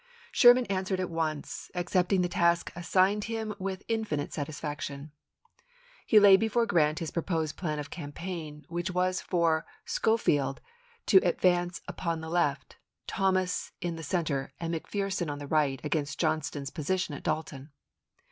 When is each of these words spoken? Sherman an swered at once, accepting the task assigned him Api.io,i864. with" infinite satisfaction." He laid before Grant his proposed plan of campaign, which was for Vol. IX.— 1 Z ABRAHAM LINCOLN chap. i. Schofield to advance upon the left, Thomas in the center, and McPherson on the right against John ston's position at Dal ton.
Sherman 0.31 0.65
an 0.65 0.83
swered 0.83 0.97
at 0.97 1.11
once, 1.11 1.69
accepting 1.75 2.21
the 2.23 2.27
task 2.27 2.71
assigned 2.75 3.25
him 3.25 3.51
Api.io,i864. 3.51 3.59
with" 3.61 3.83
infinite 3.87 4.33
satisfaction." 4.33 5.11
He 6.07 6.19
laid 6.19 6.39
before 6.39 6.65
Grant 6.65 6.97
his 6.97 7.11
proposed 7.11 7.55
plan 7.55 7.77
of 7.77 7.91
campaign, 7.91 8.65
which 8.67 8.89
was 8.89 9.21
for 9.21 9.59
Vol. 9.59 9.59
IX.— 9.59 9.63
1 9.63 9.63
Z 9.67 9.67
ABRAHAM 9.67 9.75
LINCOLN 9.75 9.85
chap. 9.85 9.87
i. 9.87 9.91
Schofield 9.91 10.61
to 11.05 11.17
advance 11.29 11.81
upon 11.87 12.21
the 12.21 12.29
left, 12.29 12.77
Thomas 13.05 13.71
in 13.79 13.95
the 13.95 14.01
center, 14.01 14.51
and 14.59 14.73
McPherson 14.73 15.29
on 15.29 15.37
the 15.37 15.45
right 15.45 15.79
against 15.85 16.19
John 16.19 16.41
ston's 16.41 16.71
position 16.71 17.13
at 17.13 17.21
Dal 17.21 17.43
ton. 17.43 17.69